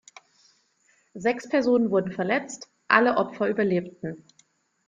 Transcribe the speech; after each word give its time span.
Sechs 1.13 1.47
Personen 1.47 1.91
wurden 1.91 2.11
verletzt, 2.11 2.67
alle 2.87 3.17
Opfer 3.17 3.47
überlebten. 3.47 4.25